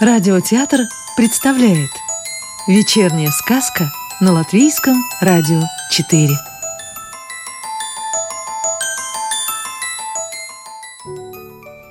Радиотеатр 0.00 0.82
представляет 1.16 1.90
Вечерняя 2.68 3.30
сказка 3.32 3.90
на 4.20 4.32
Латвийском 4.32 4.94
радио 5.20 5.60
4 5.90 6.28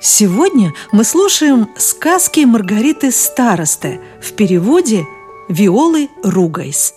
Сегодня 0.00 0.72
мы 0.90 1.04
слушаем 1.04 1.68
сказки 1.76 2.46
Маргариты 2.46 3.12
Старосты 3.12 4.00
в 4.22 4.32
переводе 4.32 5.04
Виолы 5.50 6.08
Ругайс 6.24 6.94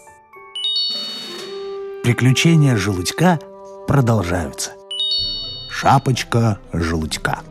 Приключения 2.04 2.78
желудька 2.78 3.38
продолжаются. 3.86 4.72
Шапочка 5.70 6.60
желудька. 6.72 7.42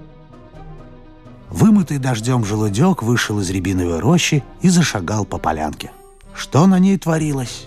Вымытый 1.50 1.98
дождем 1.98 2.44
желудек 2.44 3.02
вышел 3.02 3.40
из 3.40 3.50
рябиновой 3.50 3.98
рощи 3.98 4.44
и 4.60 4.68
зашагал 4.68 5.24
по 5.24 5.38
полянке. 5.38 5.90
Что 6.32 6.66
на 6.66 6.78
ней 6.78 6.96
творилось? 6.96 7.66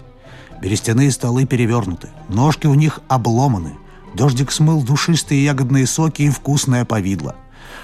Берестяные 0.61 1.11
столы 1.11 1.45
перевернуты, 1.45 2.09
ножки 2.29 2.65
у 2.65 2.75
них 2.75 3.01
обломаны. 3.09 3.75
Дождик 4.15 4.51
смыл 4.51 4.81
душистые 4.81 5.43
ягодные 5.43 5.85
соки 5.85 6.21
и 6.21 6.29
вкусное 6.29 6.85
повидло. 6.85 7.35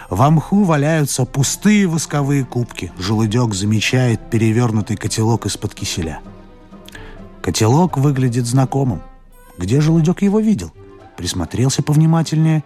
В 0.10 0.28
мху 0.30 0.64
валяются 0.64 1.26
пустые 1.26 1.88
восковые 1.88 2.46
кубки. 2.46 2.94
Желудек 2.98 3.54
замечает 3.54 4.30
перевернутый 4.30 4.96
котелок 4.96 5.46
из-под 5.48 5.76
киселя. 5.76 6.22
Котелок 7.42 7.98
выглядит 7.98 8.46
знакомым. 8.46 9.02
Где 9.58 9.82
желудек 9.82 10.22
его 10.22 10.40
видел? 10.40 10.72
Присмотрелся 11.18 11.84
повнимательнее. 11.84 12.64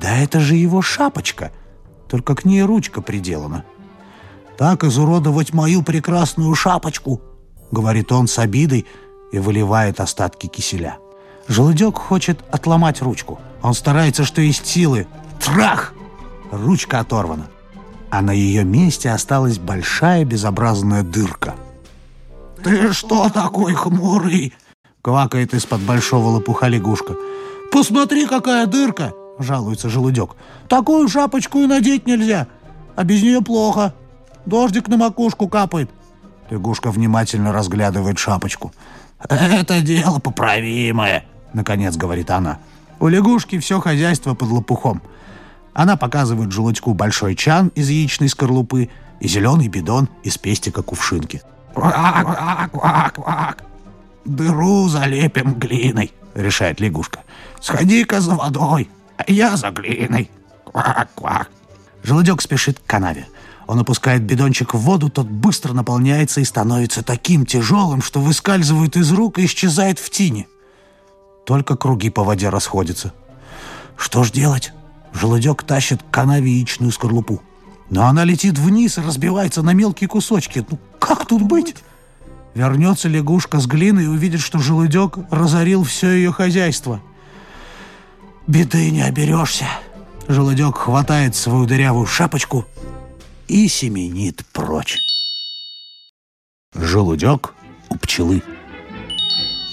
Да 0.00 0.16
это 0.16 0.40
же 0.40 0.54
его 0.54 0.80
шапочка— 0.80 1.52
только 2.10 2.34
к 2.34 2.44
ней 2.44 2.62
ручка 2.62 3.00
приделана. 3.00 3.64
«Так 4.58 4.84
изуродовать 4.84 5.54
мою 5.54 5.82
прекрасную 5.82 6.54
шапочку!»— 6.54 7.20
говорит 7.70 8.12
он 8.12 8.26
с 8.26 8.38
обидой 8.38 8.86
и 9.32 9.38
выливает 9.38 10.00
остатки 10.00 10.48
киселя. 10.48 10.98
Желудек 11.48 11.98
хочет 11.98 12.44
отломать 12.52 13.00
ручку. 13.02 13.40
Он 13.62 13.74
старается, 13.74 14.24
что 14.24 14.40
есть 14.40 14.66
силы. 14.66 15.06
Трах! 15.44 15.94
Ручка 16.50 17.00
оторвана. 17.00 17.46
А 18.10 18.22
на 18.22 18.32
ее 18.32 18.64
месте 18.64 19.10
осталась 19.10 19.58
большая 19.58 20.24
безобразная 20.24 21.02
дырка. 21.02 21.54
«Ты 22.62 22.92
что 22.92 23.28
такой 23.30 23.74
хмурый?»— 23.74 24.52
квакает 25.02 25.54
из-под 25.54 25.80
большого 25.80 26.28
лопуха 26.28 26.68
лягушка. 26.68 27.14
«Посмотри, 27.72 28.26
какая 28.26 28.66
дырка! 28.66 29.12
Жалуется 29.42 29.88
желудек. 29.88 30.36
«Такую 30.68 31.08
шапочку 31.08 31.60
и 31.60 31.66
надеть 31.66 32.06
нельзя, 32.06 32.46
а 32.96 33.04
без 33.04 33.22
нее 33.22 33.42
плохо. 33.42 33.94
Дождик 34.46 34.88
на 34.88 34.96
макушку 34.96 35.48
капает». 35.48 35.90
Лягушка 36.50 36.90
внимательно 36.90 37.52
разглядывает 37.52 38.18
шапочку. 38.18 38.72
«Это 39.28 39.80
дело 39.80 40.18
поправимое»,— 40.18 41.24
наконец 41.52 41.96
говорит 41.96 42.30
она. 42.30 42.58
У 43.00 43.08
лягушки 43.08 43.58
все 43.58 43.80
хозяйство 43.80 44.34
под 44.34 44.48
лопухом. 44.50 45.02
Она 45.72 45.96
показывает 45.96 46.52
желудьку 46.52 46.92
большой 46.94 47.34
чан 47.34 47.68
из 47.68 47.88
яичной 47.88 48.28
скорлупы 48.28 48.90
и 49.20 49.28
зеленый 49.28 49.68
бидон 49.68 50.08
из 50.22 50.36
пестика 50.36 50.82
кувшинки. 50.82 51.42
«Квак-квак-квак-квак!» 51.74 53.64
«Дыру 54.24 54.88
залепим 54.88 55.54
глиной»,— 55.54 56.12
решает 56.34 56.80
лягушка. 56.80 57.20
«Сходи-ка 57.60 58.20
за 58.20 58.34
водой, 58.34 58.90
я 59.26 59.56
за 59.56 59.70
глиной. 59.70 60.30
Квак-квак. 60.64 61.50
Желудек 62.02 62.40
спешит 62.42 62.78
к 62.78 62.86
канаве. 62.86 63.26
Он 63.66 63.78
опускает 63.78 64.22
бидончик 64.22 64.74
в 64.74 64.78
воду, 64.78 65.10
тот 65.10 65.26
быстро 65.26 65.72
наполняется 65.74 66.40
и 66.40 66.44
становится 66.44 67.04
таким 67.04 67.46
тяжелым, 67.46 68.02
что 68.02 68.20
выскальзывает 68.20 68.96
из 68.96 69.12
рук 69.12 69.38
и 69.38 69.44
исчезает 69.44 69.98
в 69.98 70.10
тине. 70.10 70.48
Только 71.46 71.76
круги 71.76 72.10
по 72.10 72.24
воде 72.24 72.48
расходятся. 72.48 73.12
Что 73.96 74.24
ж 74.24 74.32
делать? 74.32 74.72
Желудек 75.12 75.62
тащит 75.62 76.02
к 76.02 76.10
канаве 76.10 76.50
яичную 76.50 76.90
скорлупу. 76.90 77.42
Но 77.90 78.06
она 78.06 78.24
летит 78.24 78.58
вниз 78.58 78.98
и 78.98 79.02
разбивается 79.02 79.62
на 79.62 79.72
мелкие 79.72 80.08
кусочки. 80.08 80.64
Ну, 80.68 80.78
как 80.98 81.26
тут 81.26 81.42
быть? 81.42 81.74
Вернется 82.54 83.08
лягушка 83.08 83.60
с 83.60 83.66
глиной 83.66 84.04
и 84.04 84.08
увидит, 84.08 84.40
что 84.40 84.58
желудек 84.58 85.18
разорил 85.30 85.84
все 85.84 86.10
ее 86.10 86.32
хозяйство. 86.32 87.00
Беды 88.50 88.90
не 88.90 89.02
оберешься. 89.02 89.66
Желудек 90.26 90.76
хватает 90.76 91.36
свою 91.36 91.66
дырявую 91.66 92.04
шапочку 92.06 92.66
и 93.46 93.68
семенит 93.68 94.44
прочь. 94.52 94.98
Желудек 96.74 97.54
у 97.90 97.94
пчелы. 97.96 98.42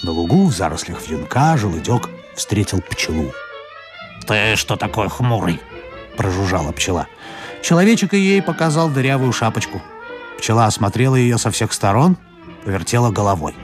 На 0.04 0.12
лугу 0.12 0.46
в 0.46 0.54
зарослях 0.54 1.04
вьюнка 1.08 1.56
желудек 1.56 2.08
встретил 2.36 2.80
пчелу. 2.80 3.32
«Ты 4.28 4.54
что 4.54 4.76
такой 4.76 5.08
хмурый?»– 5.08 5.60
прожужжала 6.16 6.70
пчела. 6.70 7.08
Человечек 7.64 8.14
и 8.14 8.18
ей 8.18 8.40
показал 8.40 8.90
дырявую 8.90 9.32
шапочку. 9.32 9.82
Пчела 10.38 10.66
осмотрела 10.66 11.16
ее 11.16 11.36
со 11.38 11.50
всех 11.50 11.72
сторон, 11.72 12.16
повертела 12.64 13.10
головой. 13.10 13.56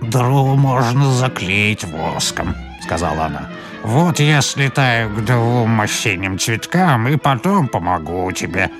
«Дыру 0.00 0.56
можно 0.56 1.12
заклеить 1.14 1.84
воском»,— 1.84 2.56
сказала 2.82 3.26
она. 3.26 3.48
Вот 3.82 4.18
я 4.20 4.40
слетаю 4.40 5.14
к 5.14 5.24
двум 5.24 5.80
осенним 5.80 6.38
цветкам 6.38 7.08
и 7.08 7.16
потом 7.16 7.68
помогу 7.68 8.30
тебе. 8.32 8.70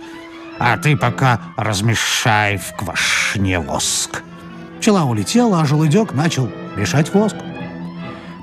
А 0.58 0.76
ты 0.76 0.96
пока 0.96 1.40
размешай 1.56 2.56
в 2.56 2.74
квашне 2.76 3.60
воск. 3.60 4.22
Пчела 4.78 5.04
улетела, 5.04 5.60
а 5.60 5.64
желудек 5.64 6.12
начал 6.12 6.50
мешать 6.76 7.14
воск. 7.14 7.36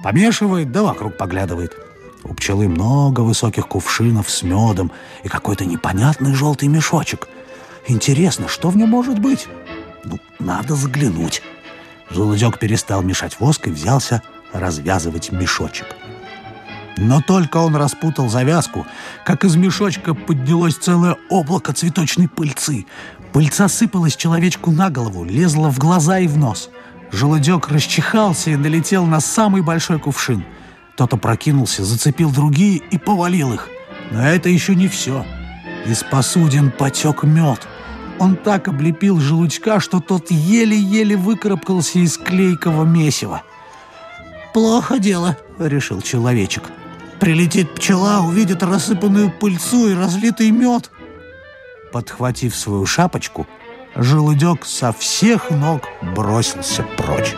Помешивает, 0.04 0.72
да 0.72 0.84
вокруг 0.84 1.18
поглядывает. 1.18 1.76
У 2.24 2.34
пчелы 2.34 2.68
много 2.68 3.22
высоких 3.22 3.68
кувшинов 3.68 4.30
с 4.30 4.42
медом 4.44 4.92
и 5.24 5.28
какой-то 5.28 5.66
непонятный 5.66 6.34
желтый 6.34 6.70
мешочек. 6.70 7.28
Интересно, 7.88 8.48
что 8.48 8.70
в 8.70 8.78
нем 8.78 8.90
может 8.90 9.20
быть? 9.20 9.48
Ну, 10.04 10.20
надо 10.40 10.76
заглянуть. 10.76 11.42
Желудек 12.10 12.60
перестал 12.60 13.02
мешать 13.02 13.40
воск 13.40 13.68
и 13.68 13.72
взялся 13.72 14.22
развязывать 14.60 15.32
мешочек. 15.32 15.88
Но 16.98 17.22
только 17.22 17.58
он 17.58 17.76
распутал 17.76 18.30
завязку, 18.30 18.86
как 19.26 19.44
из 19.44 19.56
мешочка 19.56 20.14
поднялось 20.14 20.76
целое 20.76 21.18
облако 21.30 21.74
цветочной 21.74 22.28
пыльцы. 22.28 22.86
Пыльца 23.34 23.68
сыпалась 23.68 24.16
человечку 24.16 24.72
на 24.72 24.90
голову, 24.90 25.26
лезла 25.26 25.70
в 25.70 25.78
глаза 25.78 26.20
и 26.20 26.28
в 26.28 26.38
нос. 26.38 26.70
Желудек 27.12 27.68
расчихался 27.70 28.52
и 28.52 28.56
налетел 28.56 29.06
на 29.06 29.20
самый 29.20 29.62
большой 29.62 30.00
кувшин. 30.00 30.46
Тот 30.96 31.14
опрокинулся, 31.14 31.84
зацепил 31.84 32.32
другие 32.32 32.78
и 32.78 32.98
повалил 32.98 33.54
их. 33.54 33.68
Но 34.12 34.26
это 34.26 34.50
еще 34.50 34.76
не 34.76 34.88
все. 34.88 35.26
Из 35.86 36.04
посудин 36.04 36.72
потек 36.72 37.24
мед. 37.24 37.68
Он 38.18 38.38
так 38.38 38.70
облепил 38.70 39.20
желудька, 39.20 39.82
что 39.82 40.00
тот 40.00 40.32
еле-еле 40.32 41.18
выкарабкался 41.18 42.00
из 42.00 42.18
клейкого 42.18 42.86
месива. 42.86 43.44
«Плохо 44.56 45.00
дело»,— 45.00 45.36
решил 45.60 46.00
человечек. 46.02 46.72
Прилетит 47.20 47.76
пчела, 47.76 48.22
увидит 48.22 48.64
рассыпанную 48.64 49.30
пыльцу 49.30 49.90
и 49.90 49.94
разлитый 49.94 50.50
мед. 50.52 50.92
Подхватив 51.92 52.56
свою 52.56 52.86
шапочку, 52.86 53.48
желудек 53.98 54.64
со 54.64 54.94
всех 54.94 55.52
ног 55.52 55.82
бросился 56.16 56.84
прочь. 56.96 57.36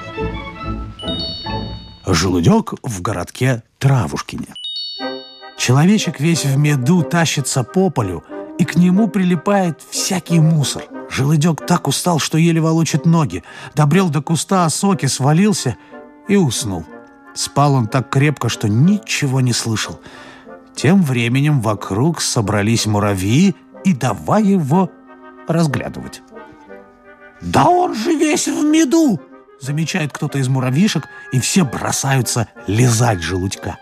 Желудек 2.06 2.76
в 2.84 3.02
городке 3.02 3.64
Травушкине. 3.80 4.54
Человечек 5.58 6.20
весь 6.20 6.46
в 6.46 6.56
меду 6.56 7.02
тащится 7.02 7.64
по 7.64 7.90
полю, 7.90 8.24
и 8.60 8.64
к 8.64 8.76
нему 8.76 9.08
прилипает 9.08 9.82
всякий 9.90 10.40
мусор. 10.40 10.84
Желудек 11.10 11.66
так 11.66 11.88
устал, 11.88 12.20
что 12.20 12.38
еле 12.38 12.62
волочит 12.62 13.08
ноги, 13.08 13.44
добрел 13.74 14.10
до 14.10 14.22
куста 14.22 14.66
осоки, 14.66 15.08
свалился 15.08 15.78
и 16.28 16.36
уснул. 16.36 16.86
Спал 17.38 17.76
он 17.76 17.86
так 17.86 18.10
крепко, 18.10 18.50
что 18.50 18.68
ничего 18.68 19.42
не 19.42 19.54
слышал. 19.54 20.00
Тем 20.76 21.04
временем 21.04 21.62
вокруг 21.62 22.20
собрались 22.20 22.88
муравьи 22.88 23.56
и 23.86 23.94
давай 23.94 24.44
его 24.44 24.90
разглядывать. 25.48 26.24
«Да 27.40 27.70
он 27.70 27.94
же 27.94 28.16
весь 28.16 28.48
в 28.48 28.64
меду!» 28.64 29.22
замечает 29.62 30.12
кто-то 30.12 30.40
из 30.40 30.48
муравьишек, 30.48 31.04
и 31.32 31.40
все 31.40 31.64
бросаются 31.64 32.48
лизать 32.66 33.22
желудька. 33.22 33.78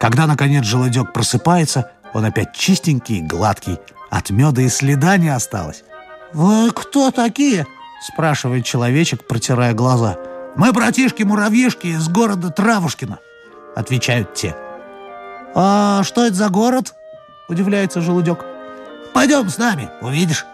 Когда, 0.00 0.26
наконец, 0.26 0.64
желудек 0.64 1.12
просыпается, 1.12 1.92
он 2.14 2.24
опять 2.24 2.54
чистенький 2.54 3.18
и 3.18 3.22
гладкий, 3.22 3.78
от 4.10 4.30
меда 4.30 4.62
и 4.62 4.70
следа 4.70 5.18
не 5.18 5.28
осталось. 5.28 5.84
«Вы 6.32 6.70
кто 6.70 7.10
такие?»– 7.10 7.66
спрашивает 8.02 8.64
человечек, 8.64 9.26
протирая 9.26 9.74
глаза– 9.74 10.16
«Мы 10.56 10.72
братишки-муравьишки 10.72 11.88
из 11.88 12.08
города 12.08 12.50
Травушкина»,— 12.50 13.18
отвечают 13.76 14.34
те. 14.34 14.56
«А 15.54 16.02
что 16.04 16.24
это 16.24 16.34
за 16.34 16.48
город?»— 16.48 16.94
удивляется 17.48 18.00
желудек. 18.00 18.44
«Пойдем 19.12 19.48
с 19.48 19.58
нами, 19.58 19.90
увидишь». 20.00 20.46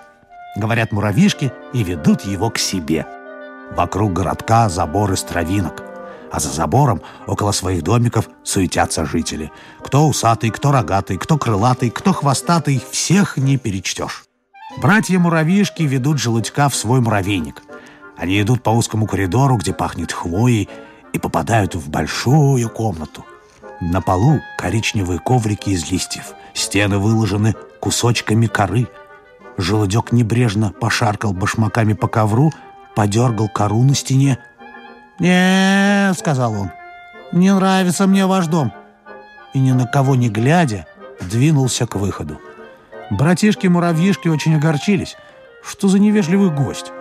говорят 0.56 0.92
муравьишки 0.92 1.52
и 1.72 1.82
ведут 1.82 2.22
его 2.22 2.50
к 2.50 2.58
себе. 2.58 3.06
Вокруг 3.76 4.12
городка 4.12 4.68
забор 4.68 5.12
из 5.12 5.22
травинок, 5.22 5.82
а 6.32 6.40
за 6.40 6.48
забором 6.48 7.02
около 7.26 7.52
своих 7.52 7.82
домиков 7.82 8.28
суетятся 8.42 9.04
жители. 9.04 9.52
Кто 9.84 10.08
усатый, 10.08 10.50
кто 10.50 10.72
рогатый, 10.72 11.18
кто 11.18 11.38
крылатый, 11.38 11.90
кто 11.90 12.12
хвостатый, 12.12 12.82
всех 12.90 13.36
не 13.36 13.58
перечтешь. 13.58 14.24
Братья-муравьишки 14.78 15.82
ведут 15.82 16.18
желудька 16.18 16.68
в 16.68 16.74
свой 16.74 17.00
муравейник. 17.00 17.62
Они 18.20 18.38
идут 18.42 18.62
по 18.62 18.68
узкому 18.68 19.06
коридору, 19.06 19.56
где 19.56 19.72
пахнет 19.72 20.12
хвоей, 20.12 20.68
и 21.14 21.18
попадают 21.18 21.74
в 21.74 21.88
большую 21.88 22.68
комнату. 22.68 23.24
На 23.80 24.02
полу 24.02 24.40
коричневые 24.58 25.18
коврики 25.18 25.70
из 25.70 25.90
листьев, 25.90 26.34
стены 26.52 26.98
выложены 26.98 27.54
кусочками 27.80 28.46
коры. 28.46 28.88
Желудек 29.56 30.12
небрежно 30.12 30.70
пошаркал 30.70 31.32
башмаками 31.32 31.94
по 31.94 32.08
ковру, 32.08 32.52
подергал 32.94 33.48
кору 33.48 33.82
на 33.82 33.94
стене. 33.94 34.38
не 35.18 36.12
сказал 36.14 36.52
он,— 36.52 36.70
«не 37.32 37.52
нравится 37.54 38.06
мне 38.06 38.26
ваш 38.26 38.48
дом». 38.48 38.70
И 39.54 39.58
ни 39.58 39.72
на 39.72 39.86
кого 39.86 40.14
не 40.14 40.28
глядя, 40.28 40.86
двинулся 41.22 41.86
к 41.86 41.96
выходу. 41.96 42.38
Братишки-муравьишки 43.10 44.28
очень 44.28 44.56
огорчились. 44.56 45.16
Что 45.64 45.88
за 45.88 45.98
невежливый 45.98 46.50
гость? 46.50 46.92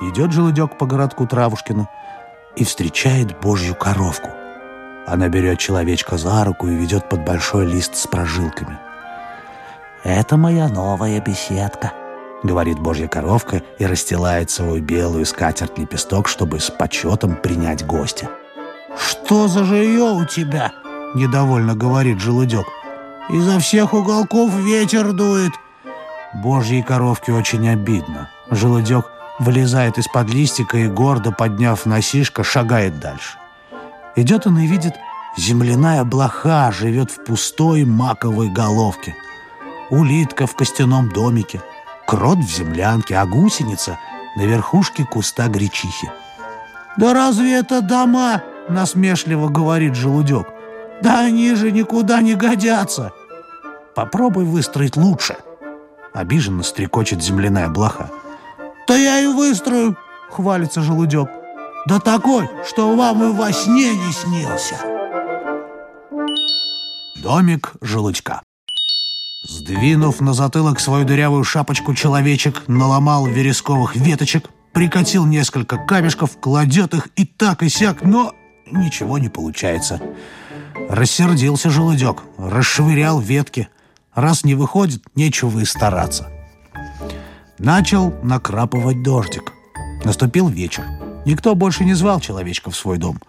Идет 0.00 0.32
желудек 0.32 0.78
по 0.78 0.86
городку 0.86 1.26
Травушкину 1.26 1.88
и 2.54 2.64
встречает 2.64 3.40
божью 3.40 3.74
коровку. 3.74 4.30
Она 5.06 5.28
берет 5.28 5.58
человечка 5.58 6.16
за 6.16 6.44
руку 6.44 6.68
и 6.68 6.74
ведет 6.74 7.08
под 7.08 7.24
большой 7.24 7.66
лист 7.66 7.96
с 7.96 8.06
прожилками. 8.06 8.78
«Это 10.04 10.36
моя 10.36 10.68
новая 10.68 11.20
беседка»,— 11.20 11.92
говорит 12.44 12.78
божья 12.78 13.08
коровка 13.08 13.62
и 13.78 13.86
расстилает 13.86 14.50
свою 14.50 14.80
белую 14.82 15.26
скатерть-лепесток, 15.26 16.28
чтобы 16.28 16.60
с 16.60 16.70
почетом 16.70 17.34
принять 17.34 17.84
гостя. 17.84 18.30
«Что 18.96 19.48
за 19.48 19.64
жилье 19.64 20.12
у 20.12 20.24
тебя?»— 20.24 20.72
недовольно 21.14 21.74
говорит 21.74 22.20
желудек. 22.20 22.66
«Изо 23.30 23.58
всех 23.58 23.94
уголков 23.94 24.52
ветер 24.54 25.12
дует». 25.12 25.52
Божьей 26.34 26.82
коровке 26.82 27.32
очень 27.32 27.68
обидно. 27.68 28.28
Желудек 28.50 29.06
вылезает 29.38 29.98
из-под 29.98 30.28
листика 30.30 30.78
и, 30.78 30.88
гордо 30.88 31.32
подняв 31.32 31.86
носишко, 31.86 32.44
шагает 32.44 33.00
дальше. 33.00 33.38
Идет 34.16 34.46
он 34.46 34.58
и 34.58 34.66
видит, 34.66 34.94
земляная 35.36 36.04
блоха 36.04 36.72
живет 36.72 37.10
в 37.10 37.24
пустой 37.24 37.84
маковой 37.84 38.48
головке. 38.48 39.14
Улитка 39.90 40.46
в 40.46 40.54
костяном 40.54 41.10
домике, 41.10 41.62
крот 42.06 42.38
в 42.38 42.50
землянке, 42.50 43.16
а 43.16 43.26
гусеница 43.26 43.98
на 44.36 44.42
верхушке 44.42 45.04
куста 45.04 45.48
гречихи. 45.48 46.10
«Да 46.96 47.14
разве 47.14 47.54
это 47.54 47.80
дома?»— 47.80 48.42
насмешливо 48.68 49.48
говорит 49.48 49.94
желудек. 49.94 50.48
«Да 51.00 51.20
они 51.20 51.54
же 51.54 51.70
никуда 51.70 52.20
не 52.20 52.34
годятся!» 52.34 53.12
«Попробуй 53.94 54.44
выстроить 54.44 54.96
лучше!» 54.96 55.36
Обиженно 56.12 56.62
стрекочет 56.64 57.22
земляная 57.22 57.68
блоха. 57.68 58.10
«Да 58.88 58.96
я 58.96 59.20
и 59.20 59.26
выстрою!»— 59.26 59.96
хвалится 60.30 60.80
желудек. 60.80 61.28
Да 61.88 62.00
такой, 62.00 62.48
что 62.68 62.94
вам 62.94 63.24
и 63.24 63.32
во 63.32 63.50
сне 63.50 63.94
не 63.94 64.12
снился. 64.12 64.76
Домик 67.22 67.72
желудька. 67.80 68.42
Сдвинув 69.48 70.20
на 70.20 70.34
затылок 70.34 70.80
свою 70.80 71.06
дырявую 71.06 71.44
шапочку, 71.44 71.94
человечек 71.94 72.64
наломал 72.68 73.26
вересковых 73.26 73.96
веточек, 73.96 74.50
прикатил 74.74 75.24
несколько 75.24 75.78
камешков, 75.78 76.38
кладет 76.38 76.92
их 76.92 77.08
и 77.16 77.24
так 77.24 77.62
и 77.62 77.70
сяк, 77.70 78.02
но 78.02 78.34
ничего 78.70 79.16
не 79.16 79.30
получается. 79.30 79.98
Рассердился 80.90 81.70
желудек, 81.70 82.22
расшвырял 82.36 83.18
ветки. 83.18 83.68
Раз 84.14 84.44
не 84.44 84.54
выходит, 84.54 85.02
нечего 85.14 85.60
и 85.60 85.64
стараться. 85.64 86.30
Начал 87.58 88.14
накрапывать 88.22 89.02
дождик. 89.02 89.52
Наступил 90.04 90.48
вечер. 90.48 90.84
Никто 91.26 91.56
больше 91.56 91.84
не 91.84 91.94
звал 91.94 92.20
человечка 92.20 92.70
в 92.70 92.76
свой 92.76 92.98
дом. 92.98 93.20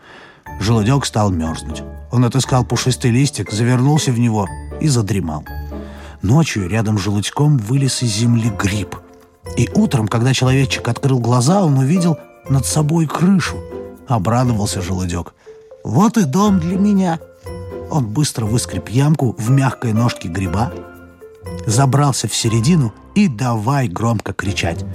Желудек 0.59 1.05
стал 1.05 1.31
мерзнуть. 1.31 1.81
Он 2.11 2.25
отыскал 2.25 2.63
пушистый 2.63 3.09
листик, 3.09 3.51
завернулся 3.51 4.11
в 4.11 4.19
него 4.19 4.47
и 4.79 4.87
задремал. 4.87 5.45
Ночью 6.21 6.69
рядом 6.69 6.99
с 6.99 7.01
желудьком 7.01 7.57
вылез 7.57 8.03
из 8.03 8.09
земли 8.09 8.51
гриб. 8.51 8.95
И 9.57 9.67
утром, 9.73 10.07
когда 10.07 10.31
человечек 10.33 10.87
открыл 10.87 11.19
глаза, 11.19 11.63
он 11.63 11.79
увидел 11.79 12.17
над 12.49 12.67
собой 12.67 13.07
крышу. 13.07 13.57
Обрадовался 14.07 14.81
желудек. 14.81 15.33
«Вот 15.83 16.17
и 16.17 16.23
дом 16.23 16.59
для 16.59 16.77
меня!» 16.77 17.19
Он 17.89 18.05
быстро 18.05 18.45
выскреб 18.45 18.89
ямку 18.89 19.35
в 19.39 19.49
мягкой 19.49 19.93
ножке 19.93 20.27
гриба, 20.27 20.71
забрался 21.65 22.27
в 22.27 22.35
середину 22.35 22.93
и 23.15 23.27
давай 23.27 23.87
громко 23.87 24.33
кричать. 24.33 24.85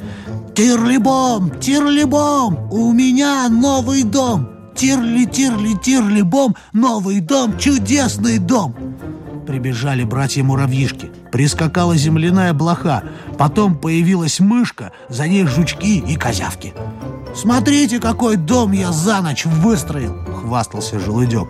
«Тирлибом! 0.55 1.51
Тирлибом! 1.61 2.73
У 2.73 2.93
меня 2.93 3.49
новый 3.49 4.05
дом! 4.05 4.49
Тирли-тирли-тирлибом! 4.75 6.55
Новый 6.73 7.21
дом! 7.21 7.59
Чудесный 7.59 8.39
дом!» 8.39 8.75
Прибежали 9.47 10.05
братья-муравьишки. 10.05 11.11
Прискакала 11.31 11.97
земляная 11.97 12.55
блоха. 12.55 13.03
Потом 13.37 13.77
появилась 13.77 14.41
мышка, 14.41 14.93
за 15.09 15.29
ней 15.29 15.45
жучки 15.45 15.99
и 15.99 16.17
козявки. 16.17 16.73
«Смотрите, 17.35 17.99
какой 18.01 18.37
дом 18.37 18.73
я 18.73 18.93
за 18.93 19.21
ночь 19.21 19.45
выстроил!»— 19.45 20.17
хвастался 20.43 21.01
желудек. 21.01 21.49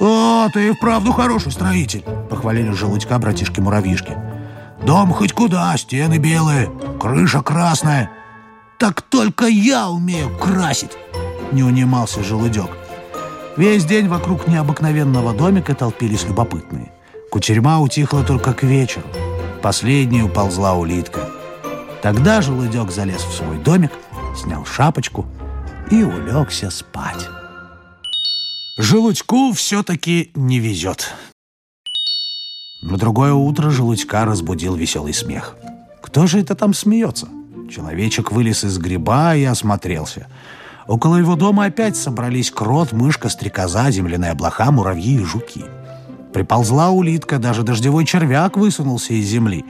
«О, 0.00 0.48
ты 0.52 0.68
и 0.68 0.72
вправду 0.72 1.12
хороший 1.12 1.52
строитель!»— 1.52 2.04
похвалили 2.44 2.72
желудька 2.72 3.18
братишки-муравьишки. 3.18 4.18
Дом 4.84 5.14
хоть 5.14 5.32
куда, 5.32 5.74
стены 5.78 6.18
белые, 6.18 6.70
крыша 7.00 7.40
красная. 7.40 8.10
Так 8.78 9.00
только 9.00 9.46
я 9.46 9.88
умею 9.88 10.28
красить, 10.36 10.90
не 11.52 11.62
унимался 11.62 12.22
желудек. 12.22 12.68
Весь 13.56 13.86
день 13.86 14.08
вокруг 14.08 14.46
необыкновенного 14.46 15.32
домика 15.32 15.74
толпились 15.74 16.24
любопытные. 16.24 16.92
Кутерьма 17.30 17.80
утихла 17.80 18.22
только 18.22 18.52
к 18.52 18.62
вечеру. 18.62 19.06
Последней 19.62 20.22
уползла 20.22 20.74
улитка. 20.74 21.30
Тогда 22.02 22.42
желудек 22.42 22.90
залез 22.90 23.22
в 23.22 23.32
свой 23.32 23.56
домик, 23.56 23.92
снял 24.36 24.66
шапочку 24.66 25.24
и 25.90 26.02
улегся 26.02 26.68
спать. 26.68 27.26
Желудьку 28.76 29.54
все-таки 29.54 30.30
не 30.34 30.58
везет. 30.58 31.14
На 32.84 32.98
другое 32.98 33.32
утро 33.32 33.70
желудька 33.70 34.26
разбудил 34.26 34.74
веселый 34.74 35.14
смех. 35.14 35.56
Кто 36.02 36.26
же 36.26 36.38
это 36.38 36.54
там 36.54 36.74
смеется? 36.74 37.26
Человечек 37.70 38.30
вылез 38.30 38.62
из 38.62 38.76
гриба 38.76 39.34
и 39.34 39.44
осмотрелся. 39.44 40.26
Около 40.86 41.16
его 41.16 41.34
дома 41.34 41.64
опять 41.64 41.96
собрались 41.96 42.50
крот, 42.50 42.92
мышка, 42.92 43.30
стрекоза, 43.30 43.90
земляная 43.90 44.34
блоха, 44.34 44.70
муравьи 44.70 45.14
и 45.14 45.24
жуки. 45.24 45.64
Приползла 46.34 46.90
улитка, 46.90 47.38
даже 47.38 47.62
дождевой 47.62 48.04
червяк 48.04 48.58
высунулся 48.58 49.14
из 49.14 49.28
земли. 49.28 49.64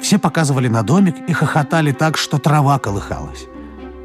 Все 0.00 0.16
показывали 0.16 0.68
на 0.68 0.84
домик 0.84 1.16
и 1.28 1.32
хохотали 1.32 1.90
так, 1.90 2.16
что 2.16 2.38
трава 2.38 2.78
колыхалась. 2.78 3.46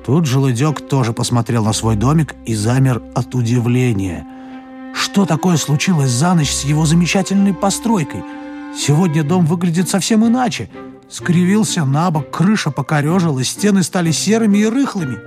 Тут 0.03 0.25
желудек 0.25 0.81
тоже 0.89 1.13
посмотрел 1.13 1.63
на 1.63 1.73
свой 1.73 1.95
домик 1.95 2.33
и 2.47 2.55
замер 2.55 3.03
от 3.13 3.35
удивления– 3.35 4.25
что 4.93 5.25
такое 5.25 5.57
случилось 5.57 6.11
за 6.11 6.33
ночь 6.33 6.51
с 6.51 6.63
его 6.63 6.85
замечательной 6.85 7.53
постройкой? 7.53 8.23
Сегодня 8.77 9.23
дом 9.23 9.45
выглядит 9.45 9.89
совсем 9.89 10.25
иначе. 10.25 10.69
Скривился 11.09 11.83
на 11.83 12.09
бок, 12.09 12.31
крыша 12.31 12.71
покорежилась, 12.71 13.49
стены 13.49 13.83
стали 13.83 14.11
серыми 14.11 14.59
и 14.59 14.65
рыхлыми. 14.65 15.17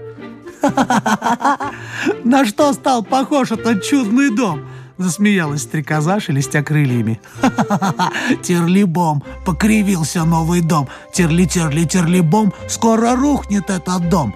На 2.24 2.46
что 2.46 2.72
стал 2.72 3.04
похож 3.04 3.50
этот 3.52 3.82
чудный 3.82 4.34
дом? 4.34 4.64
Засмеялась 4.96 5.62
стрекоза, 5.62 6.20
шелестя 6.20 6.62
крыльями. 6.62 7.20
Терлибом, 8.42 9.22
покривился 9.44 10.24
новый 10.24 10.60
дом. 10.60 10.88
Терли-терли-терлибом, 11.12 12.52
скоро 12.68 13.16
рухнет 13.16 13.68
этот 13.70 14.08
дом. 14.08 14.34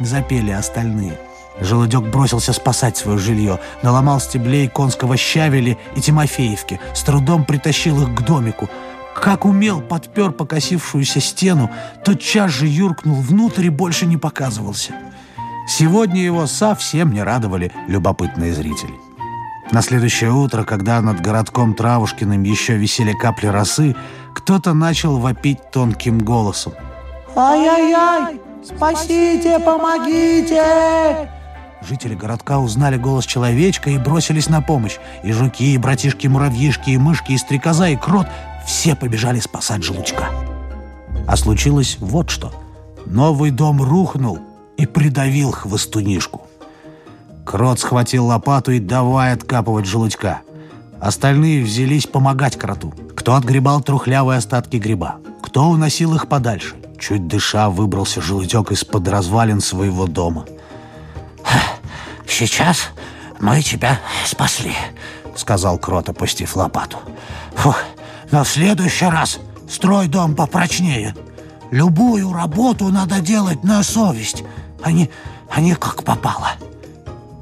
Запели 0.00 0.50
остальные. 0.50 1.18
Желудек 1.60 2.02
бросился 2.02 2.52
спасать 2.52 2.96
свое 2.96 3.18
жилье, 3.18 3.60
наломал 3.82 4.20
стеблей 4.20 4.68
конского 4.68 5.16
щавели 5.16 5.78
и 5.94 6.00
Тимофеевки, 6.00 6.80
с 6.94 7.02
трудом 7.02 7.44
притащил 7.44 8.02
их 8.02 8.14
к 8.14 8.22
домику. 8.22 8.68
Как 9.14 9.44
умел, 9.44 9.82
подпер 9.82 10.30
покосившуюся 10.30 11.20
стену, 11.20 11.70
тотчас 12.04 12.50
же 12.50 12.66
юркнул 12.66 13.20
внутрь 13.20 13.66
и 13.66 13.70
больше 13.70 14.06
не 14.06 14.16
показывался. 14.16 14.94
Сегодня 15.68 16.22
его 16.22 16.46
совсем 16.46 17.12
не 17.12 17.22
радовали 17.22 17.70
любопытные 17.86 18.54
зрители. 18.54 18.94
На 19.70 19.82
следующее 19.82 20.32
утро, 20.32 20.64
когда 20.64 21.00
над 21.00 21.20
городком 21.20 21.74
Травушкиным 21.74 22.42
еще 22.42 22.76
висели 22.76 23.12
капли 23.12 23.46
росы, 23.46 23.94
кто-то 24.34 24.72
начал 24.72 25.18
вопить 25.18 25.70
тонким 25.70 26.18
голосом. 26.18 26.72
«Ай-яй-яй! 27.36 28.40
Спасите, 28.64 29.58
помогите!» 29.60 31.39
Жители 31.82 32.14
городка 32.14 32.58
узнали 32.58 32.96
голос 32.96 33.24
человечка 33.24 33.90
и 33.90 33.98
бросились 33.98 34.48
на 34.48 34.60
помощь. 34.60 34.98
И 35.24 35.32
жуки, 35.32 35.74
и 35.74 35.78
братишки-муравьишки, 35.78 36.90
и 36.90 36.98
мышки, 36.98 37.32
и 37.32 37.38
стрекоза, 37.38 37.88
и 37.88 37.96
крот— 37.96 38.26
все 38.66 38.94
побежали 38.94 39.40
спасать 39.40 39.82
желудька. 39.82 40.28
А 41.26 41.36
случилось 41.36 41.96
вот 42.00 42.30
что. 42.30 42.52
Новый 43.06 43.50
дом 43.50 43.82
рухнул 43.82 44.38
и 44.76 44.86
придавил 44.86 45.52
хвостунишку. 45.52 46.46
Крот 47.44 47.80
схватил 47.80 48.26
лопату 48.26 48.72
и 48.72 48.78
давай 48.78 49.32
откапывать 49.32 49.86
желудька. 49.86 50.42
Остальные 51.00 51.64
взялись 51.64 52.06
помогать 52.06 52.56
кроту. 52.56 52.92
Кто 53.16 53.34
отгребал 53.34 53.80
трухлявые 53.80 54.38
остатки 54.38 54.76
гриба, 54.76 55.16
кто 55.42 55.68
уносил 55.68 56.14
их 56.14 56.28
подальше. 56.28 56.76
Чуть 56.98 57.26
дыша 57.26 57.70
выбрался 57.70 58.20
желудек 58.20 58.70
из-под 58.70 59.08
развалин 59.08 59.60
своего 59.60 60.06
дома. 60.06 60.44
«Сейчас 62.40 62.88
мы 63.38 63.60
тебя 63.60 64.00
спасли»,— 64.24 64.74
сказал 65.36 65.76
Крот, 65.76 66.08
опустив 66.08 66.56
лопату. 66.56 66.96
«Фух, 67.54 67.82
но 68.30 68.44
в 68.44 68.48
следующий 68.48 69.04
раз 69.04 69.38
строй 69.68 70.08
дом 70.08 70.34
попрочнее. 70.34 71.14
Любую 71.70 72.32
работу 72.32 72.88
надо 72.88 73.20
делать 73.20 73.62
на 73.62 73.82
совесть, 73.82 74.42
а 74.82 74.90
не, 74.90 75.10
а 75.50 75.60
не 75.60 75.74
как 75.74 76.02
попало». 76.02 76.52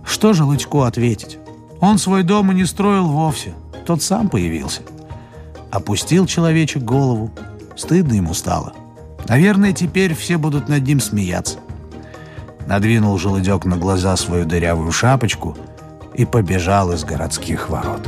Что 0.04 0.32
же 0.32 0.42
Лычку 0.42 0.82
ответить? 0.82 1.38
Он 1.80 1.98
свой 1.98 2.24
дом 2.24 2.50
и 2.50 2.56
не 2.56 2.64
строил 2.64 3.06
вовсе. 3.06 3.54
Тот 3.86 4.02
сам 4.02 4.28
появился. 4.28 4.82
Опустил 5.70 6.26
человечек 6.26 6.82
голову. 6.82 7.30
Стыдно 7.76 8.14
ему 8.14 8.34
стало. 8.34 8.72
Наверное, 9.28 9.72
теперь 9.72 10.16
все 10.16 10.38
будут 10.38 10.68
над 10.68 10.82
ним 10.84 10.98
смеяться. 10.98 11.60
Надвинул 12.68 13.18
желудек 13.18 13.64
на 13.64 13.78
глаза 13.78 14.14
свою 14.16 14.44
дырявую 14.44 14.92
шапочку 14.92 15.56
и 16.12 16.26
побежал 16.26 16.92
из 16.92 17.02
городских 17.02 17.70
ворот. 17.70 18.06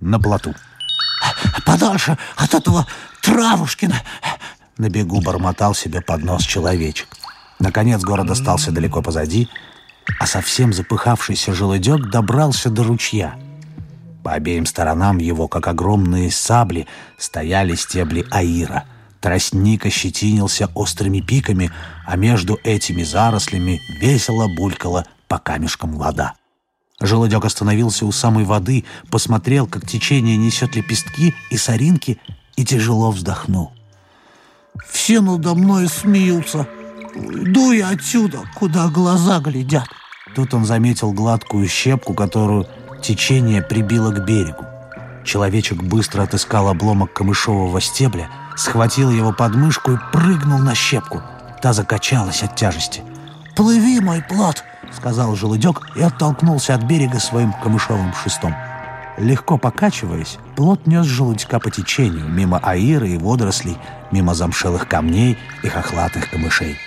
На 0.00 0.18
плоту. 0.18 0.52
«Подальше 1.64 2.18
от 2.36 2.54
этого 2.54 2.88
Травушкина!» 3.22 4.02
На 4.78 4.90
бегу 4.90 5.20
бормотал 5.20 5.74
себе 5.74 6.00
под 6.00 6.24
нос 6.24 6.42
человечек. 6.42 7.06
Наконец 7.60 8.02
город 8.02 8.32
остался 8.32 8.72
далеко 8.72 9.00
позади, 9.00 9.48
а 10.18 10.26
совсем 10.26 10.72
запыхавшийся 10.72 11.54
желудек 11.54 12.10
добрался 12.10 12.68
до 12.68 12.82
ручья. 12.82 13.36
По 14.24 14.32
обеим 14.32 14.66
сторонам 14.66 15.18
его, 15.18 15.46
как 15.46 15.68
огромные 15.68 16.32
сабли, 16.32 16.88
стояли 17.16 17.76
стебли 17.76 18.26
аира. 18.32 18.86
Тростник 19.20 19.86
ощетинился 19.86 20.70
острыми 20.74 21.20
пиками, 21.20 21.70
а 22.06 22.16
между 22.16 22.58
этими 22.64 23.02
зарослями 23.02 23.80
весело 24.00 24.48
булькала 24.48 25.06
по 25.28 25.38
камешкам 25.38 25.96
вода. 25.96 26.34
Желудек 27.00 27.44
остановился 27.44 28.06
у 28.06 28.12
самой 28.12 28.44
воды, 28.44 28.84
посмотрел, 29.10 29.66
как 29.66 29.86
течение 29.86 30.36
несет 30.36 30.76
лепестки 30.76 31.34
и 31.50 31.56
соринки, 31.56 32.18
и 32.56 32.64
тяжело 32.64 33.10
вздохнул. 33.10 33.72
«Все 34.90 35.20
надо 35.20 35.54
мной 35.54 35.88
смеются», 35.88 36.66
Иду 37.16 37.72
я 37.72 37.88
отсюда, 37.88 38.40
куда 38.54 38.88
глаза 38.88 39.40
глядят. 39.40 39.88
Тут 40.34 40.52
он 40.52 40.66
заметил 40.66 41.12
гладкую 41.12 41.66
щепку, 41.66 42.12
которую 42.12 42.66
течение 43.02 43.62
прибило 43.62 44.12
к 44.12 44.24
берегу. 44.24 44.64
Человечек 45.24 45.82
быстро 45.82 46.22
отыскал 46.22 46.68
обломок 46.68 47.12
камышового 47.12 47.80
стебля, 47.80 48.28
схватил 48.56 49.10
его 49.10 49.32
под 49.32 49.54
мышку 49.54 49.92
и 49.92 49.98
прыгнул 50.12 50.58
на 50.58 50.74
щепку. 50.74 51.22
Та 51.62 51.72
закачалась 51.72 52.42
от 52.42 52.56
тяжести. 52.56 53.02
«Плыви, 53.54 54.00
мой 54.00 54.22
плод!»— 54.22 54.62
сказал 54.96 55.34
желудек 55.36 55.80
и 55.96 56.02
оттолкнулся 56.02 56.74
от 56.74 56.82
берега 56.82 57.20
своим 57.20 57.52
камышовым 57.52 58.12
шестом. 58.14 58.54
Легко 59.18 59.56
покачиваясь, 59.56 60.38
плод 60.56 60.86
нес 60.86 61.06
желудька 61.06 61.58
по 61.58 61.70
течению, 61.70 62.28
мимо 62.28 62.58
аира 62.58 63.06
и 63.06 63.16
водорослей, 63.16 63.78
мимо 64.10 64.34
замшелых 64.34 64.86
камней 64.88 65.38
и 65.62 65.68
хохлатых 65.68 66.30
камышей 66.30 66.78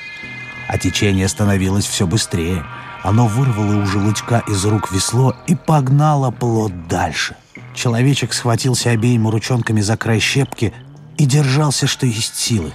а 0.69 0.77
течение 0.77 1.27
становилось 1.27 1.85
все 1.85 2.05
быстрее. 2.05 2.63
Оно 3.01 3.25
вырвало 3.25 3.81
у 3.81 3.85
желудька 3.87 4.43
из 4.47 4.63
рук 4.65 4.91
весло 4.91 5.35
и 5.47 5.55
погнало 5.55 6.29
плод 6.29 6.87
дальше. 6.87 7.35
Человечек 7.73 8.33
схватился 8.33 8.91
обеими 8.91 9.27
ручонками 9.29 9.81
за 9.81 9.97
край 9.97 10.19
щепки 10.19 10.71
и 11.19 11.25
держался, 11.25 11.85
что 11.85 12.07
есть 12.07 12.35
силы. 12.35 12.71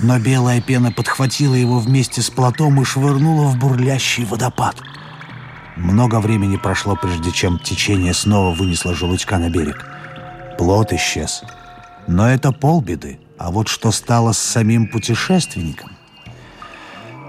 Но 0.00 0.18
белая 0.18 0.60
пена 0.60 0.90
подхватила 0.90 1.54
его 1.54 1.78
вместе 1.78 2.22
с 2.22 2.30
плотом 2.30 2.80
и 2.80 2.84
швырнула 2.84 3.48
в 3.48 3.58
бурлящий 3.58 4.24
водопад. 4.24 4.76
Много 5.76 6.18
времени 6.18 6.56
прошло, 6.56 6.96
прежде 6.96 7.30
чем 7.30 7.58
течение 7.58 8.14
снова 8.14 8.54
вынесло 8.54 8.94
желудька 8.94 9.38
на 9.38 9.50
берег. 9.50 9.84
Плот 10.58 10.92
исчез. 10.92 11.42
Но 12.08 12.28
это 12.28 12.52
полбеды. 12.52 13.20
А 13.38 13.50
вот 13.50 13.68
что 13.68 13.92
стало 13.92 14.32
с 14.32 14.38
самим 14.38 14.88
путешественником? 14.88 15.90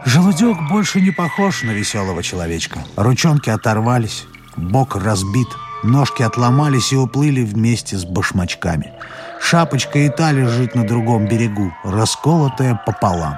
Желудек 0.06 0.58
больше 0.70 1.02
не 1.02 1.12
похож 1.12 1.64
на 1.64 1.72
веселого 1.72 2.24
человечка. 2.24 2.80
Ручонки 2.96 3.50
оторвались, 3.50 4.26
бок 4.56 4.96
разбит, 4.96 5.48
ножки 5.92 6.24
отломались 6.24 6.94
и 6.94 6.98
уплыли 6.98 7.42
вместе 7.44 7.98
с 7.98 8.06
башмачками. 8.06 8.94
Шапочка 9.40 10.00
и 10.00 10.10
та 10.10 10.32
лежит 10.32 10.76
на 10.76 10.86
другом 10.88 11.28
берегу, 11.28 11.72
расколотая 11.84 12.82
пополам. 12.86 13.38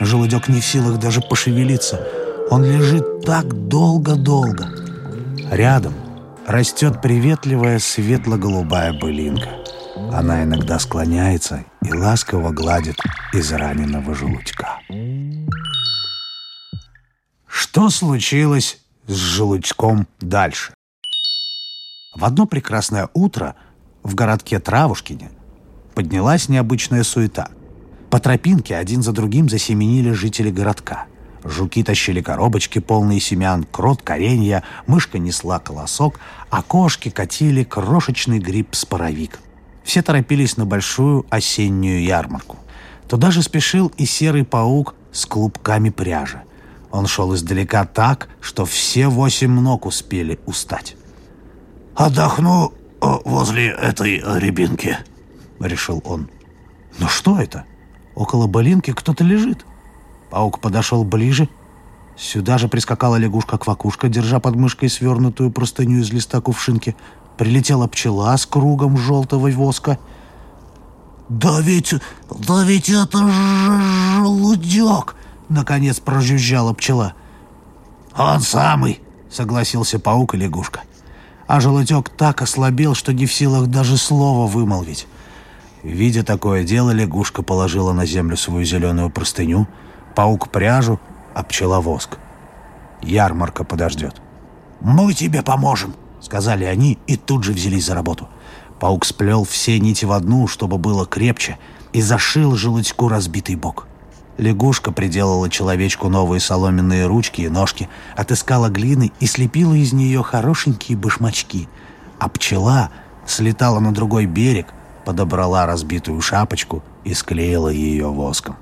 Желудек 0.00 0.48
не 0.48 0.60
в 0.60 0.64
силах 0.64 0.98
даже 0.98 1.20
пошевелиться. 1.20 2.06
Он 2.50 2.64
лежит 2.64 3.24
так 3.24 3.46
долго-долго. 3.68 4.68
Рядом 5.50 5.94
растет 6.46 7.00
приветливая 7.02 7.78
светло-голубая 7.78 8.92
былинка. 8.92 9.48
Она 10.12 10.44
иногда 10.44 10.78
склоняется 10.78 11.64
и 11.82 11.92
ласково 11.92 12.50
гладит 12.50 12.96
израненного 13.32 14.14
желудька. 14.14 14.78
Что 17.46 17.90
случилось 17.90 18.78
с 19.06 19.14
желудьком 19.14 20.06
дальше? 20.20 20.75
В 22.16 22.24
одно 22.24 22.46
прекрасное 22.46 23.10
утро 23.12 23.56
в 24.02 24.14
городке 24.14 24.58
Травушкине 24.58 25.32
поднялась 25.94 26.48
необычная 26.48 27.02
суета. 27.02 27.48
По 28.08 28.18
тропинке 28.18 28.74
один 28.76 29.02
за 29.02 29.12
другим 29.12 29.50
засеменили 29.50 30.12
жители 30.12 30.50
городка. 30.50 31.04
Жуки 31.44 31.82
тащили 31.82 32.22
коробочки, 32.22 32.78
полные 32.78 33.20
семян, 33.20 33.64
крот— 33.64 34.00
коренья, 34.04 34.62
мышка 34.86 35.18
несла 35.18 35.58
колосок, 35.58 36.18
а 36.48 36.62
кошки 36.62 37.10
катили 37.10 37.64
крошечный 37.64 38.38
гриб 38.38 38.74
с 38.74 38.86
паровик. 38.86 39.38
Все 39.84 40.00
торопились 40.00 40.56
на 40.56 40.64
большую 40.64 41.26
осеннюю 41.28 42.02
ярмарку. 42.02 42.56
Туда 43.08 43.30
же 43.30 43.42
спешил 43.42 43.92
и 43.98 44.06
серый 44.06 44.44
паук 44.46 44.94
с 45.12 45.26
клубками 45.26 45.90
пряжи. 45.90 46.40
Он 46.90 47.06
шел 47.06 47.34
издалека 47.34 47.84
так, 47.84 48.30
что 48.40 48.64
все 48.64 49.08
восемь 49.08 49.60
ног 49.60 49.84
успели 49.84 50.40
устать. 50.46 50.96
«Отдохну 51.96 52.74
э, 53.00 53.06
возле 53.24 53.68
этой 53.68 54.18
рябинки»,— 54.18 54.98
решил 55.60 56.02
он. 56.04 56.28
«Но 56.98 57.08
что 57.08 57.40
это? 57.40 57.64
Около 58.14 58.46
былинки 58.46 58.92
кто-то 58.92 59.24
лежит». 59.24 59.64
Паук 60.30 60.60
подошел 60.60 61.04
ближе. 61.04 61.48
Сюда 62.14 62.58
же 62.58 62.68
прискакала 62.68 63.16
лягушка-квакушка, 63.16 64.10
держа 64.10 64.40
под 64.40 64.56
мышкой 64.56 64.90
свернутую 64.90 65.50
простыню 65.50 66.00
из 66.00 66.12
листа 66.12 66.42
кувшинки. 66.42 66.94
Прилетела 67.38 67.86
пчела 67.86 68.36
с 68.36 68.44
кругом 68.44 68.98
желтого 68.98 69.48
воска. 69.48 69.98
«Да 71.30 71.60
ведь, 71.60 71.94
да 72.30 72.62
ведь 72.62 72.90
это 72.90 73.26
же 73.26 73.82
желудек!» 74.16 75.16
Наконец 75.48 75.98
прожужжала 75.98 76.74
пчела. 76.74 77.14
«Он 78.16 78.40
самый!»— 78.40 79.00
согласился 79.30 79.98
паук 79.98 80.34
и 80.34 80.38
лягушка. 80.38 80.82
А 81.46 81.60
желудек 81.60 82.08
так 82.08 82.42
ослабел, 82.42 82.94
что 82.94 83.12
не 83.12 83.26
в 83.26 83.32
силах 83.32 83.68
даже 83.68 83.96
слова 83.96 84.46
вымолвить. 84.46 85.06
Видя 85.82 86.24
такое 86.24 86.64
дело, 86.64 86.90
лягушка 86.90 87.42
положила 87.42 87.92
на 87.92 88.06
землю 88.06 88.36
свою 88.36 88.64
зеленую 88.64 89.10
простыню, 89.10 89.68
паук 90.14 90.48
пряжу, 90.48 90.98
а 91.34 91.44
пчела 91.44 91.80
воск. 91.80 92.18
Ярмарка 93.02 93.62
подождет. 93.62 94.20
«Мы 94.80 95.12
тебе 95.14 95.42
поможем!»— 95.42 95.94
сказали 96.20 96.64
они 96.64 96.98
и 97.06 97.16
тут 97.16 97.44
же 97.44 97.52
взялись 97.52 97.86
за 97.86 97.94
работу. 97.94 98.28
Паук 98.80 99.04
сплел 99.04 99.44
все 99.44 99.78
нити 99.78 100.04
в 100.04 100.12
одну, 100.12 100.48
чтобы 100.48 100.78
было 100.78 101.06
крепче, 101.06 101.58
и 101.92 102.02
зашил 102.02 102.56
желудьку 102.56 103.08
разбитый 103.08 103.54
бок. 103.54 103.86
Лягушка 104.38 104.92
приделала 104.92 105.48
человечку 105.48 106.08
новые 106.08 106.40
соломенные 106.40 107.06
ручки 107.06 107.42
и 107.42 107.48
ножки, 107.48 107.88
отыскала 108.16 108.68
глины 108.68 109.12
и 109.18 109.26
слепила 109.26 109.72
из 109.72 109.92
нее 109.92 110.22
хорошенькие 110.22 110.98
башмачки. 110.98 111.68
А 112.18 112.28
пчела 112.28 112.90
слетала 113.26 113.80
на 113.80 113.94
другой 113.94 114.26
берег, 114.26 114.66
подобрала 115.04 115.66
разбитую 115.66 116.20
шапочку 116.20 116.82
и 117.04 117.14
склеила 117.14 117.68
ее 117.68 118.08
воском. 118.08 118.56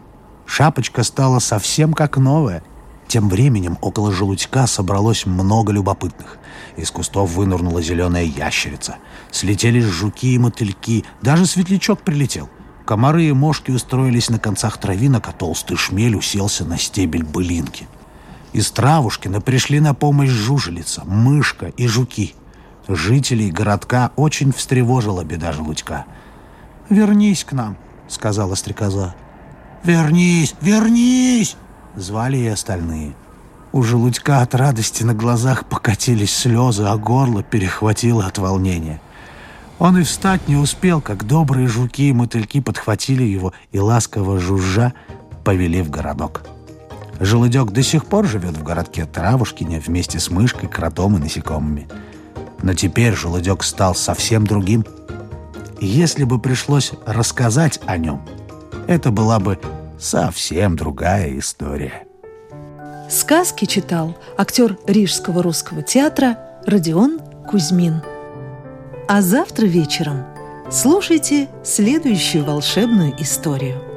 Шапочка 0.46 1.02
стала 1.02 1.40
совсем 1.40 1.92
как 1.92 2.18
новая. 2.18 2.62
Тем 3.08 3.28
временем 3.28 3.78
около 3.80 4.12
желудька 4.12 4.66
собралось 4.66 5.26
много 5.26 5.72
любопытных. 5.72 6.38
Из 6.76 6.90
кустов 6.90 7.30
вынырнула 7.30 7.82
зеленая 7.82 8.24
ящерица. 8.24 8.96
Слетели 9.30 9.80
жуки 9.80 10.34
и 10.34 10.38
мотыльки, 10.38 11.04
даже 11.22 11.46
светлячок 11.46 12.00
прилетел. 12.00 12.48
Комары 12.84 13.24
и 13.24 13.32
мошки 13.32 13.70
устроились 13.70 14.28
на 14.28 14.38
концах 14.38 14.76
травинок, 14.78 15.28
а 15.28 15.32
толстый 15.32 15.76
шмель 15.76 16.16
уселся 16.16 16.64
на 16.64 16.78
стебель 16.78 17.24
былинки. 17.24 17.88
Из 18.52 18.70
Травушкина 18.70 19.40
пришли 19.40 19.80
на 19.80 19.94
помощь 19.94 20.30
жужелица, 20.30 21.02
мышка 21.04 21.66
и 21.66 21.86
жуки. 21.86 22.34
Жителей 22.86 23.50
городка 23.50 24.12
очень 24.16 24.52
встревожила 24.52 25.24
беда 25.24 25.52
желудька. 25.52 26.04
«Вернись 26.90 27.44
к 27.44 27.52
нам»,— 27.52 27.76
сказала 28.08 28.54
стрекоза. 28.54 29.14
«Вернись, 29.82 30.54
вернись!»— 30.60 31.56
звали 31.96 32.36
и 32.36 32.46
остальные. 32.46 33.14
У 33.72 33.82
желудька 33.82 34.42
от 34.42 34.54
радости 34.54 35.02
на 35.02 35.14
глазах 35.14 35.64
покатились 35.64 36.32
слезы, 36.32 36.84
а 36.84 36.96
горло 36.96 37.42
перехватило 37.42 38.26
от 38.26 38.38
волнения. 38.38 39.00
Он 39.84 39.98
и 39.98 40.02
встать 40.02 40.48
не 40.48 40.56
успел, 40.56 41.02
как 41.02 41.26
добрые 41.26 41.68
жуки 41.68 42.08
и 42.08 42.12
мотыльки 42.14 42.62
подхватили 42.62 43.22
его 43.22 43.52
и, 43.70 43.78
ласково 43.78 44.40
жужжа, 44.40 44.94
повели 45.44 45.82
в 45.82 45.90
городок. 45.90 46.40
Желудек 47.20 47.70
до 47.70 47.82
сих 47.82 48.06
пор 48.06 48.26
живет 48.26 48.56
в 48.56 48.62
городке 48.62 49.04
Травушкине 49.04 49.80
вместе 49.80 50.20
с 50.20 50.30
мышкой, 50.30 50.70
кротом 50.70 51.18
и 51.18 51.20
насекомыми. 51.20 51.86
Но 52.62 52.72
теперь 52.72 53.12
желудек 53.14 53.62
стал 53.62 53.94
совсем 53.94 54.46
другим. 54.46 54.86
Если 55.82 56.24
бы 56.24 56.38
пришлось 56.38 56.92
рассказать 57.04 57.78
о 57.84 57.98
нем, 57.98 58.22
это 58.86 59.10
была 59.10 59.38
бы 59.38 59.60
совсем 60.00 60.76
другая 60.76 61.38
история. 61.38 62.06
Сказки 63.10 63.66
читал 63.66 64.16
актер 64.38 64.78
Рижского 64.86 65.42
русского 65.42 65.82
театра 65.82 66.38
Родион 66.64 67.20
Кузьмин. 67.46 68.00
А 69.06 69.20
завтра 69.20 69.66
вечером 69.66 70.24
слушайте 70.70 71.48
следующую 71.62 72.44
волшебную 72.44 73.14
историю– 73.20 73.82